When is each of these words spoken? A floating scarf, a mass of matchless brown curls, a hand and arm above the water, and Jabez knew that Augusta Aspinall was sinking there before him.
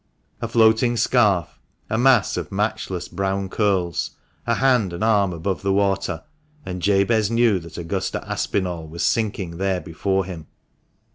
A 0.41 0.47
floating 0.47 0.97
scarf, 0.97 1.59
a 1.87 1.95
mass 1.95 2.35
of 2.35 2.51
matchless 2.51 3.07
brown 3.07 3.49
curls, 3.49 4.15
a 4.47 4.55
hand 4.55 4.93
and 4.93 5.03
arm 5.03 5.31
above 5.31 5.61
the 5.61 5.71
water, 5.73 6.23
and 6.65 6.81
Jabez 6.81 7.29
knew 7.29 7.59
that 7.59 7.77
Augusta 7.77 8.27
Aspinall 8.27 8.87
was 8.87 9.05
sinking 9.05 9.57
there 9.57 9.79
before 9.79 10.25
him. 10.25 10.47